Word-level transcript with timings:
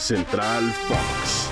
Central 0.00 0.72
Fox. 0.88 1.50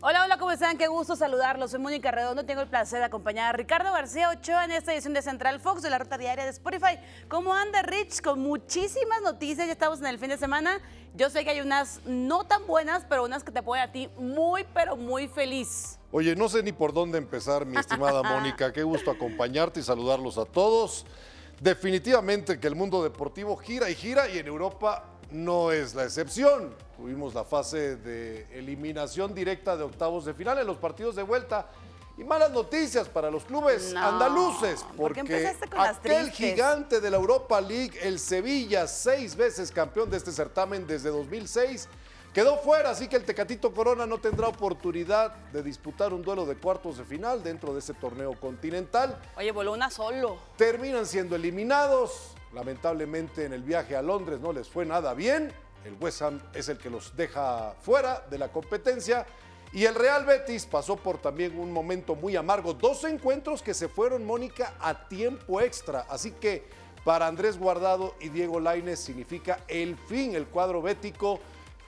Hola, 0.00 0.22
hola, 0.24 0.38
¿cómo 0.38 0.52
están? 0.52 0.78
Qué 0.78 0.86
gusto 0.86 1.16
saludarlos. 1.16 1.72
Soy 1.72 1.80
Mónica 1.80 2.12
Redondo. 2.12 2.44
Tengo 2.44 2.60
el 2.60 2.68
placer 2.68 3.00
de 3.00 3.04
acompañar 3.06 3.52
a 3.52 3.56
Ricardo 3.56 3.92
García 3.92 4.30
Ochoa 4.30 4.64
en 4.64 4.70
esta 4.70 4.92
edición 4.94 5.12
de 5.12 5.22
Central 5.22 5.58
Fox 5.58 5.82
de 5.82 5.90
la 5.90 5.98
Ruta 5.98 6.18
Diaria 6.18 6.44
de 6.44 6.50
Spotify. 6.50 7.00
¿Cómo 7.28 7.52
anda 7.52 7.82
Rich? 7.82 8.22
Con 8.22 8.38
muchísimas 8.40 9.22
noticias. 9.22 9.66
Ya 9.66 9.72
estamos 9.72 9.98
en 9.98 10.06
el 10.06 10.20
fin 10.20 10.28
de 10.28 10.38
semana. 10.38 10.80
Yo 11.14 11.30
sé 11.30 11.42
que 11.42 11.50
hay 11.50 11.60
unas 11.60 12.00
no 12.04 12.44
tan 12.44 12.64
buenas, 12.68 13.04
pero 13.08 13.24
unas 13.24 13.42
que 13.42 13.50
te 13.50 13.62
ponen 13.64 13.82
a 13.82 13.90
ti 13.90 14.08
muy, 14.16 14.64
pero 14.72 14.96
muy 14.96 15.26
feliz. 15.26 15.98
Oye, 16.12 16.36
no 16.36 16.48
sé 16.48 16.62
ni 16.62 16.70
por 16.70 16.92
dónde 16.92 17.18
empezar, 17.18 17.66
mi 17.66 17.76
estimada 17.76 18.22
Mónica. 18.38 18.72
Qué 18.72 18.84
gusto 18.84 19.10
acompañarte 19.10 19.80
y 19.80 19.82
saludarlos 19.82 20.38
a 20.38 20.44
todos. 20.44 21.06
Definitivamente 21.60 22.60
que 22.60 22.68
el 22.68 22.76
mundo 22.76 23.02
deportivo 23.02 23.56
gira 23.56 23.90
y 23.90 23.96
gira 23.96 24.28
y 24.28 24.38
en 24.38 24.46
Europa 24.46 25.08
no 25.32 25.72
es 25.72 25.94
la 25.94 26.04
excepción. 26.04 26.74
Tuvimos 26.96 27.34
la 27.34 27.44
fase 27.44 27.96
de 27.96 28.46
eliminación 28.58 29.34
directa 29.34 29.76
de 29.76 29.82
octavos 29.84 30.24
de 30.24 30.34
final 30.34 30.58
en 30.58 30.66
los 30.66 30.76
partidos 30.76 31.16
de 31.16 31.22
vuelta. 31.22 31.66
Y 32.18 32.24
malas 32.24 32.50
noticias 32.52 33.08
para 33.08 33.30
los 33.30 33.44
clubes 33.44 33.94
No, 33.94 34.00
andaluces, 34.06 34.82
¿por 34.96 35.14
qué 35.14 35.20
porque 35.20 35.20
empezaste 35.20 35.66
con 35.68 35.78
las 35.78 35.96
aquel 35.96 36.30
gigante 36.30 37.00
de 37.00 37.10
la 37.10 37.16
Europa 37.16 37.58
League, 37.60 37.98
el 38.02 38.18
Sevilla, 38.18 38.86
seis 38.86 39.34
veces 39.34 39.72
campeón 39.72 40.10
de 40.10 40.18
este 40.18 40.30
certamen 40.30 40.86
desde 40.86 41.08
2006, 41.08 41.88
quedó 42.34 42.58
fuera, 42.58 42.90
así 42.90 43.08
que 43.08 43.16
el 43.16 43.24
Tecatito 43.24 43.72
Corona 43.72 44.04
no 44.04 44.18
tendrá 44.18 44.48
oportunidad 44.48 45.34
de 45.52 45.62
disputar 45.62 46.12
un 46.12 46.20
duelo 46.22 46.44
de 46.44 46.54
cuartos 46.54 46.98
de 46.98 47.04
final 47.04 47.42
dentro 47.42 47.72
de 47.72 47.78
ese 47.78 47.94
torneo 47.94 48.38
continental 48.38 49.18
Oye, 49.38 49.50
voló 49.50 49.72
una 49.72 49.90
solo. 49.90 50.36
terminan 50.58 51.06
siendo 51.06 51.34
eliminados. 51.34 52.34
Lamentablemente 52.54 53.44
en 53.44 53.52
el 53.52 53.62
viaje 53.62 53.96
a 53.96 54.02
Londres 54.02 54.40
no 54.40 54.52
les 54.52 54.68
fue 54.68 54.84
nada 54.84 55.14
bien. 55.14 55.52
El 55.84 55.96
West 56.00 56.22
Ham 56.22 56.40
es 56.54 56.68
el 56.68 56.78
que 56.78 56.90
los 56.90 57.16
deja 57.16 57.74
fuera 57.82 58.24
de 58.30 58.38
la 58.38 58.52
competencia. 58.52 59.26
Y 59.72 59.86
el 59.86 59.94
Real 59.94 60.26
Betis 60.26 60.66
pasó 60.66 60.96
por 60.96 61.18
también 61.18 61.58
un 61.58 61.72
momento 61.72 62.14
muy 62.14 62.36
amargo. 62.36 62.74
Dos 62.74 63.04
encuentros 63.04 63.62
que 63.62 63.72
se 63.72 63.88
fueron, 63.88 64.24
Mónica, 64.24 64.74
a 64.80 65.08
tiempo 65.08 65.60
extra. 65.60 66.06
Así 66.10 66.32
que 66.32 66.68
para 67.04 67.26
Andrés 67.26 67.58
Guardado 67.58 68.14
y 68.20 68.28
Diego 68.28 68.60
Lainez 68.60 69.00
significa 69.00 69.60
el 69.68 69.96
fin. 69.96 70.34
El 70.34 70.46
cuadro 70.46 70.82
bético 70.82 71.40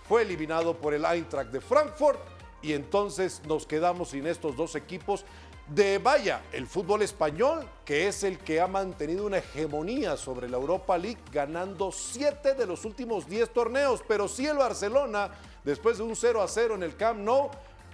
fue 0.08 0.22
eliminado 0.22 0.76
por 0.76 0.94
el 0.94 1.04
Eintracht 1.04 1.50
de 1.50 1.60
Frankfurt 1.60 2.18
y 2.62 2.72
entonces 2.72 3.42
nos 3.46 3.66
quedamos 3.66 4.10
sin 4.10 4.26
estos 4.26 4.56
dos 4.56 4.74
equipos 4.74 5.24
de 5.68 5.98
vaya, 5.98 6.42
el 6.52 6.66
fútbol 6.66 7.02
español, 7.02 7.66
que 7.84 8.06
es 8.06 8.22
el 8.22 8.38
que 8.38 8.60
ha 8.60 8.66
mantenido 8.66 9.26
una 9.26 9.38
hegemonía 9.38 10.16
sobre 10.16 10.48
la 10.48 10.58
Europa 10.58 10.98
League, 10.98 11.20
ganando 11.32 11.90
siete 11.90 12.54
de 12.54 12.66
los 12.66 12.84
últimos 12.84 13.28
10 13.28 13.50
torneos, 13.50 14.02
pero 14.06 14.28
sí 14.28 14.46
el 14.46 14.58
Barcelona, 14.58 15.30
después 15.64 15.98
de 15.98 16.04
un 16.04 16.16
0 16.16 16.42
a 16.42 16.48
0 16.48 16.74
en 16.74 16.82
el 16.82 16.96
Camp 16.96 17.20
Nou, 17.20 17.50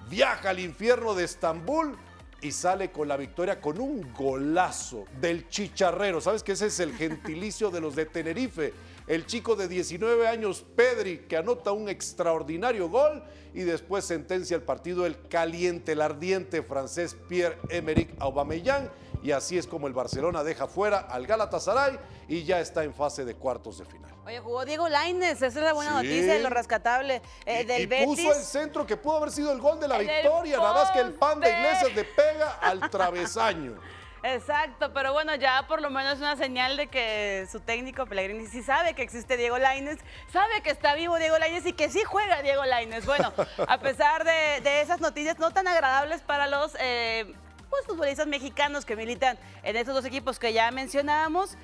viaja 0.08 0.50
al 0.50 0.58
infierno 0.58 1.14
de 1.14 1.24
Estambul 1.24 1.96
y 2.42 2.52
sale 2.52 2.90
con 2.90 3.06
la 3.06 3.16
victoria 3.16 3.60
con 3.60 3.80
un 3.80 4.12
golazo 4.14 5.04
del 5.20 5.48
chicharrero. 5.48 6.20
¿Sabes 6.20 6.42
que 6.42 6.52
ese 6.52 6.66
es 6.66 6.80
el 6.80 6.94
gentilicio 6.94 7.70
de 7.70 7.80
los 7.80 7.94
de 7.94 8.06
Tenerife? 8.06 8.72
El 9.10 9.26
chico 9.26 9.56
de 9.56 9.66
19 9.66 10.28
años, 10.28 10.64
Pedri, 10.76 11.18
que 11.26 11.36
anota 11.36 11.72
un 11.72 11.88
extraordinario 11.88 12.88
gol 12.88 13.24
y 13.52 13.62
después 13.62 14.04
sentencia 14.04 14.54
el 14.54 14.62
partido 14.62 15.04
el 15.04 15.26
caliente, 15.26 15.92
el 15.92 16.00
ardiente 16.00 16.62
francés 16.62 17.16
Pierre-Emerick 17.28 18.14
Aubameyang. 18.20 18.88
Y 19.24 19.32
así 19.32 19.58
es 19.58 19.66
como 19.66 19.88
el 19.88 19.94
Barcelona 19.94 20.44
deja 20.44 20.68
fuera 20.68 21.00
al 21.00 21.26
Galatasaray 21.26 21.98
y 22.28 22.44
ya 22.44 22.60
está 22.60 22.84
en 22.84 22.94
fase 22.94 23.24
de 23.24 23.34
cuartos 23.34 23.78
de 23.78 23.84
final. 23.84 24.14
Oye, 24.24 24.38
jugó 24.38 24.64
Diego 24.64 24.88
Lainez. 24.88 25.42
Esa 25.42 25.46
es 25.48 25.54
la 25.56 25.72
buena 25.72 25.90
Sí. 26.00 26.06
noticia 26.06 26.34
de 26.34 26.38
lo 26.44 26.50
rescatable 26.50 27.20
eh, 27.46 27.62
y, 27.62 27.64
del 27.64 27.82
y 27.82 27.86
Betis. 27.86 28.06
puso 28.06 28.32
el 28.32 28.44
centro 28.44 28.86
que 28.86 28.96
pudo 28.96 29.16
haber 29.16 29.32
sido 29.32 29.50
el 29.50 29.58
gol 29.60 29.80
de 29.80 29.88
la 29.88 29.96
el 29.98 30.06
victoria, 30.06 30.56
nada 30.58 30.84
más 30.84 30.92
que 30.92 31.00
el 31.00 31.14
pan 31.14 31.40
de. 31.40 31.50
Iglesias 31.50 31.94
le 31.96 32.04
pega 32.04 32.52
al 32.62 32.88
travesaño. 32.88 33.74
Exacto, 34.22 34.92
pero 34.92 35.12
bueno, 35.12 35.34
ya 35.34 35.66
por 35.66 35.80
lo 35.80 35.88
menos 35.90 36.18
una 36.18 36.36
señal 36.36 36.76
de 36.76 36.88
que 36.88 37.46
su 37.50 37.60
técnico 37.60 38.06
Pellegrini 38.06 38.46
sí 38.46 38.62
sabe 38.62 38.94
que 38.94 39.02
existe 39.02 39.36
Diego 39.36 39.58
Lainez, 39.58 39.98
sabe 40.30 40.60
que 40.62 40.70
está 40.70 40.94
vivo 40.94 41.16
Diego 41.18 41.38
Lainez 41.38 41.64
y 41.66 41.72
que 41.72 41.88
sí 41.88 42.02
juega 42.04 42.42
Diego 42.42 42.64
Lainez. 42.64 43.06
Bueno, 43.06 43.32
a 43.66 43.78
pesar 43.78 44.24
de, 44.24 44.60
de 44.62 44.82
esas 44.82 45.00
noticias 45.00 45.38
no 45.38 45.50
tan 45.52 45.66
agradables 45.68 46.20
para 46.20 46.46
los 46.48 46.76
eh, 46.80 47.32
pues, 47.70 47.86
futbolistas 47.86 48.26
mexicanos 48.26 48.84
que 48.84 48.94
militan 48.96 49.38
en 49.62 49.76
estos 49.76 49.94
dos 49.94 50.04
equipos 50.04 50.38
que 50.38 50.52
ya 50.52 50.70
mencionábamos, 50.70 51.56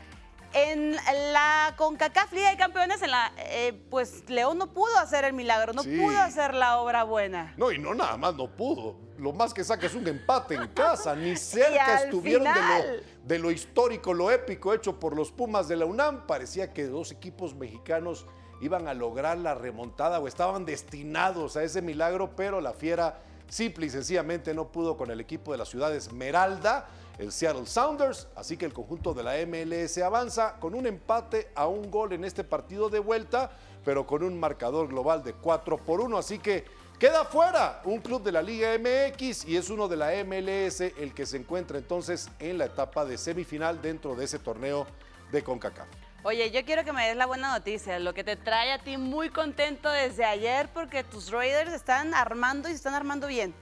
en 0.54 0.94
la 1.32 1.74
CONCACAF 1.76 2.32
Liga 2.32 2.50
de 2.50 2.56
Campeones, 2.56 3.02
en 3.02 3.10
la, 3.10 3.32
eh, 3.36 3.74
pues 3.90 4.24
León 4.30 4.56
no 4.56 4.72
pudo 4.72 4.96
hacer 4.98 5.24
el 5.24 5.34
milagro, 5.34 5.74
no 5.74 5.82
Sí. 5.82 5.98
pudo 5.98 6.18
hacer 6.18 6.54
la 6.54 6.78
obra 6.78 7.02
buena. 7.02 7.52
No, 7.58 7.70
y 7.70 7.78
no 7.78 7.94
nada 7.94 8.16
más 8.16 8.34
no 8.34 8.48
pudo. 8.48 8.96
Lo 9.18 9.32
más 9.32 9.54
que 9.54 9.64
saca 9.64 9.86
es 9.86 9.94
un 9.94 10.06
empate 10.06 10.54
en 10.54 10.68
casa. 10.68 11.14
Ni 11.14 11.36
cerca 11.36 12.02
estuvieron 12.02 12.44
de 12.44 12.50
lo, 12.50 13.02
de 13.24 13.38
lo 13.38 13.50
histórico, 13.50 14.14
lo 14.14 14.30
épico 14.30 14.74
hecho 14.74 14.98
por 14.98 15.16
los 15.16 15.32
Pumas 15.32 15.68
de 15.68 15.76
la 15.76 15.86
UNAM. 15.86 16.26
Parecía 16.26 16.72
que 16.72 16.86
dos 16.86 17.12
equipos 17.12 17.54
mexicanos 17.54 18.26
iban 18.60 18.88
a 18.88 18.94
lograr 18.94 19.38
la 19.38 19.54
remontada 19.54 20.18
o 20.20 20.28
estaban 20.28 20.64
destinados 20.64 21.56
a 21.56 21.62
ese 21.62 21.82
milagro, 21.82 22.34
pero 22.36 22.60
la 22.60 22.72
fiera 22.72 23.20
simple 23.48 23.86
y 23.86 23.90
sencillamente 23.90 24.54
no 24.54 24.68
pudo 24.72 24.96
con 24.96 25.10
el 25.10 25.20
equipo 25.20 25.52
de 25.52 25.58
la 25.58 25.64
ciudad 25.64 25.90
de 25.90 25.98
Esmeralda, 25.98 26.88
el 27.18 27.32
Seattle 27.32 27.66
Sounders. 27.66 28.28
Así 28.34 28.56
que 28.56 28.66
el 28.66 28.72
conjunto 28.72 29.14
de 29.14 29.22
la 29.22 29.34
MLS 29.46 29.98
avanza 29.98 30.56
con 30.58 30.74
un 30.74 30.86
empate 30.86 31.50
a 31.54 31.66
un 31.66 31.90
gol 31.90 32.12
en 32.12 32.24
este 32.24 32.44
partido 32.44 32.88
de 32.88 32.98
vuelta, 32.98 33.50
pero 33.84 34.06
con 34.06 34.22
un 34.22 34.38
marcador 34.38 34.88
global 34.88 35.22
de 35.22 35.34
4 35.34 35.76
por 35.78 36.00
1. 36.00 36.18
Así 36.18 36.38
que 36.38 36.64
Queda 36.98 37.26
fuera 37.26 37.82
un 37.84 38.00
club 38.00 38.22
de 38.22 38.32
la 38.32 38.40
Liga 38.40 38.70
MX 38.78 39.44
y 39.44 39.58
es 39.58 39.68
uno 39.68 39.86
de 39.86 39.98
la 39.98 40.12
MLS 40.24 40.80
el 40.80 41.12
que 41.12 41.26
se 41.26 41.36
encuentra 41.36 41.76
entonces 41.76 42.30
en 42.38 42.56
la 42.56 42.64
etapa 42.64 43.04
de 43.04 43.18
semifinal 43.18 43.82
dentro 43.82 44.14
de 44.14 44.24
ese 44.24 44.38
torneo 44.38 44.86
de 45.30 45.44
CONCACAF. 45.44 45.86
Oye, 46.22 46.50
yo 46.50 46.64
quiero 46.64 46.84
que 46.84 46.94
me 46.94 47.06
des 47.06 47.14
la 47.14 47.26
buena 47.26 47.52
noticia, 47.52 47.98
lo 47.98 48.14
que 48.14 48.24
te 48.24 48.34
trae 48.36 48.72
a 48.72 48.78
ti 48.78 48.96
muy 48.96 49.28
contento 49.28 49.90
desde 49.90 50.24
ayer 50.24 50.70
porque 50.72 51.04
tus 51.04 51.30
Raiders 51.30 51.74
están 51.74 52.14
armando 52.14 52.66
y 52.66 52.72
se 52.72 52.76
están 52.76 52.94
armando 52.94 53.26
bien. 53.26 53.54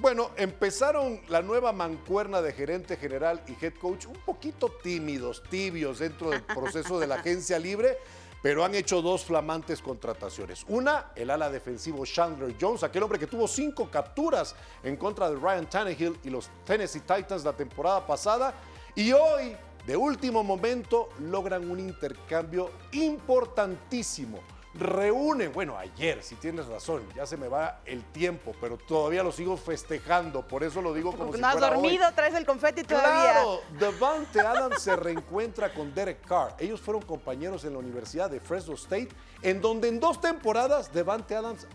Bueno, 0.00 0.32
empezaron 0.36 1.20
la 1.28 1.42
nueva 1.42 1.70
mancuerna 1.70 2.42
de 2.42 2.52
gerente 2.52 2.96
general 2.96 3.40
y 3.46 3.64
head 3.64 3.74
coach 3.74 4.06
un 4.06 4.18
poquito 4.26 4.72
tímidos, 4.82 5.40
tibios 5.48 6.00
dentro 6.00 6.30
del 6.30 6.42
proceso 6.42 6.98
de 6.98 7.06
la 7.06 7.14
agencia 7.20 7.60
libre, 7.60 7.96
pero 8.42 8.64
han 8.64 8.74
hecho 8.74 9.02
dos 9.02 9.24
flamantes 9.24 9.80
contrataciones. 9.80 10.64
Una, 10.68 11.12
el 11.14 11.30
ala 11.30 11.50
defensivo 11.50 12.04
Chandler 12.04 12.54
Jones, 12.60 12.82
aquel 12.82 13.02
hombre 13.02 13.18
que 13.18 13.26
tuvo 13.26 13.48
cinco 13.48 13.90
capturas 13.90 14.54
en 14.82 14.96
contra 14.96 15.30
de 15.30 15.36
Ryan 15.36 15.68
Tannehill 15.68 16.18
y 16.24 16.30
los 16.30 16.50
Tennessee 16.64 17.00
Titans 17.00 17.44
la 17.44 17.52
temporada 17.52 18.06
pasada. 18.06 18.54
Y 18.94 19.12
hoy, 19.12 19.56
de 19.86 19.96
último 19.96 20.44
momento, 20.44 21.08
logran 21.20 21.70
un 21.70 21.80
intercambio 21.80 22.70
importantísimo. 22.92 24.38
Reúnen, 24.78 25.52
bueno, 25.52 25.76
ayer, 25.78 26.22
si 26.22 26.34
tienes 26.34 26.66
razón, 26.66 27.02
ya 27.14 27.24
se 27.24 27.36
me 27.36 27.48
va 27.48 27.80
el 27.86 28.04
tiempo, 28.12 28.54
pero 28.60 28.76
todavía 28.76 29.22
lo 29.22 29.32
sigo 29.32 29.56
festejando, 29.56 30.46
por 30.46 30.62
eso 30.62 30.82
lo 30.82 30.92
digo 30.92 31.12
como 31.12 31.26
Porque 31.26 31.38
si 31.38 31.42
no 31.42 31.48
has 31.48 31.54
fuera 31.54 31.68
hoy. 31.68 31.74
dormido, 31.82 32.04
traes 32.14 32.34
el 32.34 32.44
confeti 32.44 32.82
todavía. 32.82 33.32
Claro, 33.32 33.60
Devante 33.78 34.40
Adams 34.40 34.82
se 34.82 34.94
reencuentra 34.94 35.72
con 35.72 35.94
Derek 35.94 36.26
Carr. 36.26 36.54
Ellos 36.58 36.80
fueron 36.80 37.02
compañeros 37.02 37.64
en 37.64 37.72
la 37.72 37.78
Universidad 37.78 38.28
de 38.28 38.38
Fresno 38.38 38.74
State, 38.74 39.08
en 39.40 39.62
donde 39.62 39.88
en 39.88 39.98
dos 39.98 40.20
temporadas 40.20 40.92
Devante 40.92 41.34
Adams 41.34 41.66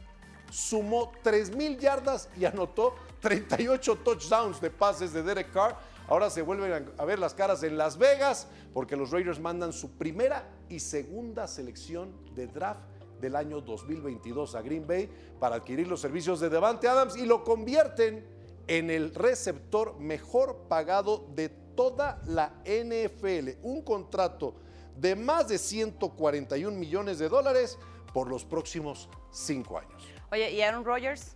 sumó 0.51 1.11
3.000 1.23 1.79
yardas 1.79 2.29
y 2.37 2.45
anotó 2.45 2.95
38 3.21 3.95
touchdowns 4.03 4.61
de 4.61 4.69
pases 4.69 5.11
de 5.13 5.23
Derek 5.23 5.51
Carr. 5.51 5.75
Ahora 6.07 6.29
se 6.29 6.41
vuelven 6.41 6.91
a 6.97 7.05
ver 7.05 7.19
las 7.19 7.33
caras 7.33 7.63
en 7.63 7.77
Las 7.77 7.97
Vegas 7.97 8.47
porque 8.73 8.95
los 8.95 9.11
Raiders 9.11 9.39
mandan 9.39 9.71
su 9.71 9.91
primera 9.91 10.43
y 10.69 10.79
segunda 10.79 11.47
selección 11.47 12.13
de 12.35 12.47
draft 12.47 12.81
del 13.21 13.35
año 13.35 13.61
2022 13.61 14.55
a 14.55 14.61
Green 14.61 14.85
Bay 14.85 15.09
para 15.39 15.57
adquirir 15.57 15.87
los 15.87 16.01
servicios 16.01 16.39
de 16.39 16.49
Devante 16.49 16.87
Adams 16.87 17.15
y 17.15 17.25
lo 17.25 17.43
convierten 17.43 18.25
en 18.67 18.89
el 18.89 19.13
receptor 19.13 19.99
mejor 19.99 20.65
pagado 20.67 21.27
de 21.35 21.49
toda 21.49 22.21
la 22.25 22.53
NFL. 22.65 23.59
Un 23.63 23.81
contrato 23.83 24.55
de 24.97 25.15
más 25.15 25.47
de 25.47 25.57
141 25.57 26.77
millones 26.77 27.19
de 27.19 27.29
dólares 27.29 27.77
por 28.13 28.27
los 28.27 28.43
próximos 28.43 29.09
cinco 29.31 29.77
años. 29.77 30.03
Oye, 30.31 30.51
¿y 30.51 30.61
Aaron 30.61 30.83
Rodgers? 30.83 31.35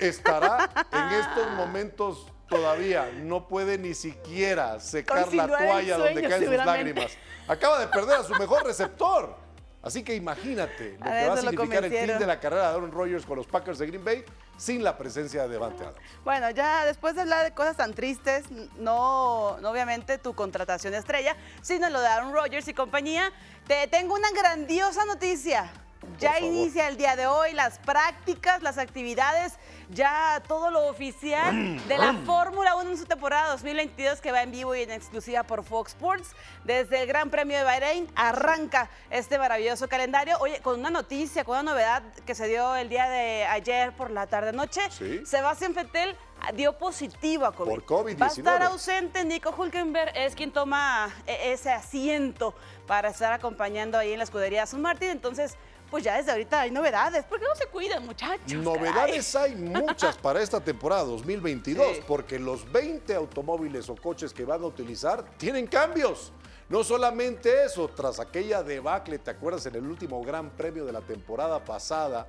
Estará 0.00 0.70
en 0.92 1.20
estos 1.20 1.50
momentos 1.56 2.26
todavía, 2.48 3.10
no 3.22 3.48
puede 3.48 3.78
ni 3.78 3.94
siquiera 3.94 4.80
secar 4.80 5.32
la 5.32 5.46
toalla 5.46 5.98
donde 5.98 6.28
caen 6.28 6.44
sus 6.44 6.56
lágrimas. 6.56 7.18
Acaba 7.48 7.80
de 7.80 7.88
perder 7.88 8.20
a 8.20 8.22
su 8.22 8.34
mejor 8.34 8.64
receptor. 8.64 9.43
Así 9.84 10.02
que 10.02 10.14
imagínate 10.14 10.96
lo 10.98 11.04
A 11.04 11.10
que 11.10 11.28
va 11.28 11.34
a 11.34 11.36
significar 11.36 11.84
el 11.84 11.92
fin 11.92 12.18
de 12.18 12.26
la 12.26 12.40
carrera 12.40 12.70
de 12.70 12.76
Aaron 12.76 12.90
Rodgers 12.90 13.26
con 13.26 13.36
los 13.36 13.46
Packers 13.46 13.78
de 13.78 13.86
Green 13.86 14.02
Bay 14.02 14.24
sin 14.56 14.82
la 14.82 14.96
presencia 14.96 15.42
de 15.42 15.48
Devante 15.50 15.82
Adams. 15.82 15.98
Bueno, 16.24 16.48
ya 16.50 16.86
después 16.86 17.14
de 17.14 17.20
hablar 17.20 17.44
de 17.44 17.52
cosas 17.52 17.76
tan 17.76 17.92
tristes, 17.92 18.50
no, 18.76 19.58
no 19.60 19.70
obviamente 19.70 20.16
tu 20.16 20.34
contratación 20.34 20.94
estrella, 20.94 21.36
sino 21.60 21.90
lo 21.90 22.00
de 22.00 22.06
Aaron 22.06 22.32
Rodgers 22.32 22.66
y 22.68 22.72
compañía, 22.72 23.30
te 23.66 23.86
tengo 23.88 24.14
una 24.14 24.30
grandiosa 24.30 25.04
noticia. 25.04 25.70
Ya 26.18 26.38
inicia 26.40 26.88
el 26.88 26.96
día 26.96 27.16
de 27.16 27.26
hoy 27.26 27.52
las 27.52 27.78
prácticas, 27.78 28.62
las 28.62 28.78
actividades, 28.78 29.54
ya 29.90 30.42
todo 30.46 30.70
lo 30.70 30.86
oficial 30.88 31.86
de 31.86 31.98
la 31.98 32.14
Fórmula 32.24 32.76
1 32.76 32.90
en 32.90 32.96
su 32.98 33.04
temporada 33.04 33.50
2022 33.50 34.20
que 34.20 34.32
va 34.32 34.42
en 34.42 34.50
vivo 34.50 34.74
y 34.74 34.82
en 34.82 34.90
exclusiva 34.90 35.42
por 35.42 35.64
Fox 35.64 35.92
Sports. 35.92 36.34
Desde 36.64 37.02
el 37.02 37.08
Gran 37.08 37.30
Premio 37.30 37.58
de 37.58 37.64
Bahrein 37.64 38.08
arranca 38.14 38.88
este 39.10 39.38
maravilloso 39.38 39.88
calendario. 39.88 40.36
Oye, 40.40 40.60
con 40.60 40.80
una 40.80 40.90
noticia, 40.90 41.44
con 41.44 41.58
una 41.58 41.72
novedad 41.72 42.02
que 42.24 42.34
se 42.34 42.48
dio 42.48 42.74
el 42.76 42.88
día 42.88 43.08
de 43.08 43.44
ayer 43.46 43.92
por 43.92 44.10
la 44.10 44.26
tarde-noche. 44.26 44.82
Sí. 44.90 45.26
Sebastián 45.26 45.74
Vettel 45.74 46.16
dio 46.52 46.76
positivo 46.76 47.46
a 47.46 47.52
COVID. 47.52 47.70
Por 47.70 47.84
COVID-19. 47.86 48.20
Va 48.20 48.26
a 48.26 48.28
estar 48.28 48.62
ausente. 48.64 49.24
Nico 49.24 49.54
Hulkenberg 49.56 50.12
es 50.16 50.34
quien 50.34 50.52
toma 50.52 51.12
e- 51.26 51.52
ese 51.52 51.70
asiento 51.70 52.54
para 52.86 53.08
estar 53.10 53.32
acompañando 53.32 53.96
ahí 53.98 54.12
en 54.12 54.18
la 54.18 54.24
escudería 54.24 54.62
Aston 54.64 54.82
Martin. 54.82 55.10
Entonces, 55.10 55.56
pues 55.90 56.02
ya 56.02 56.16
desde 56.16 56.32
ahorita 56.32 56.60
hay 56.62 56.70
novedades. 56.70 57.24
¿Por 57.24 57.38
qué 57.38 57.46
no 57.48 57.54
se 57.54 57.66
cuidan, 57.66 58.04
muchachos? 58.04 58.52
Novedades 58.52 59.34
hay 59.36 59.54
muchas 59.56 60.16
para 60.16 60.42
esta 60.42 60.60
temporada 60.60 61.04
2022, 61.04 61.96
Sí. 61.96 62.02
porque 62.06 62.38
los 62.38 62.70
20 62.72 63.14
automóviles 63.14 63.88
o 63.88 63.94
coches 63.94 64.32
que 64.32 64.44
van 64.44 64.62
a 64.62 64.66
utilizar 64.66 65.24
tienen 65.36 65.66
cambios. 65.66 66.32
No 66.68 66.82
solamente 66.82 67.64
eso, 67.64 67.88
tras 67.88 68.18
aquella 68.18 68.62
debacle, 68.62 69.18
¿te 69.18 69.30
acuerdas 69.30 69.66
en 69.66 69.74
el 69.76 69.86
último 69.86 70.22
Gran 70.24 70.50
Premio 70.50 70.84
de 70.86 70.92
la 70.92 71.02
temporada 71.02 71.62
pasada? 71.64 72.26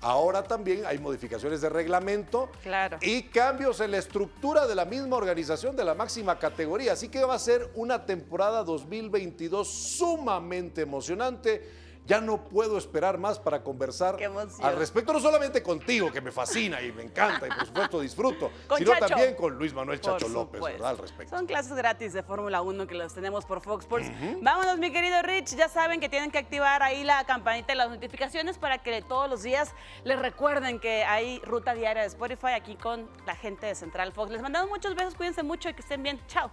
Ahora 0.00 0.42
también 0.42 0.84
hay 0.86 0.98
modificaciones 0.98 1.60
de 1.60 1.68
reglamento 1.68 2.50
Claro. 2.62 2.98
y 3.00 3.22
cambios 3.24 3.80
en 3.80 3.90
la 3.92 3.98
estructura 3.98 4.66
de 4.66 4.74
la 4.74 4.84
misma 4.84 5.16
organización 5.16 5.74
de 5.74 5.84
la 5.84 5.94
máxima 5.94 6.38
categoría. 6.38 6.92
Así 6.92 7.08
que 7.08 7.24
va 7.24 7.34
a 7.34 7.38
ser 7.38 7.70
una 7.74 8.04
temporada 8.04 8.62
2022 8.64 9.66
sumamente 9.68 10.82
emocionante. 10.82 11.85
Ya 12.06 12.20
no 12.20 12.44
puedo 12.44 12.78
esperar 12.78 13.18
más 13.18 13.38
para 13.38 13.62
conversar 13.62 14.16
al 14.62 14.76
respecto, 14.76 15.12
no 15.12 15.20
solamente 15.20 15.62
contigo, 15.62 16.12
que 16.12 16.20
me 16.20 16.30
fascina 16.30 16.80
y 16.80 16.92
me 16.92 17.02
encanta 17.02 17.46
y 17.46 17.50
por 17.50 17.66
supuesto 17.66 18.00
disfruto, 18.00 18.50
sino 18.78 18.92
Chacho. 18.92 19.06
también 19.06 19.34
con 19.34 19.56
Luis 19.56 19.74
Manuel 19.74 20.00
Por 20.00 20.12
Chacho 20.12 20.28
López, 20.28 20.58
supuesto. 20.58 20.78
¿verdad? 20.78 20.90
Al 20.90 20.98
respecto. 20.98 21.36
Son 21.36 21.46
clases 21.46 21.72
gratis 21.74 22.12
de 22.12 22.22
Fórmula 22.22 22.62
1 22.62 22.86
que 22.86 22.94
los 22.94 23.12
tenemos 23.12 23.44
por 23.44 23.60
Fox 23.60 23.84
Sports. 23.84 24.10
Vámonos, 24.40 24.78
mi 24.78 24.92
querido 24.92 25.20
Rich. 25.22 25.56
Ya 25.56 25.68
saben 25.68 26.00
que 26.00 26.08
tienen 26.08 26.30
que 26.30 26.38
activar 26.38 26.82
ahí 26.82 27.04
la 27.04 27.24
campanita 27.24 27.68
de 27.68 27.76
las 27.76 27.90
notificaciones 27.90 28.58
para 28.58 28.78
que 28.78 29.02
todos 29.02 29.28
los 29.28 29.42
días 29.42 29.72
les 30.04 30.18
recuerden 30.18 30.78
que 30.78 31.04
hay 31.04 31.40
ruta 31.40 31.74
diaria 31.74 32.02
de 32.02 32.08
Spotify 32.08 32.52
aquí 32.54 32.76
con 32.76 33.08
la 33.26 33.34
gente 33.34 33.66
de 33.66 33.74
Central 33.74 34.12
Fox. 34.12 34.30
Les 34.30 34.42
mandamos 34.42 34.70
muchos 34.70 34.94
besos, 34.94 35.14
cuídense 35.14 35.42
mucho 35.42 35.68
y 35.68 35.74
que 35.74 35.80
estén 35.80 36.02
bien. 36.02 36.20
Chao. 36.28 36.50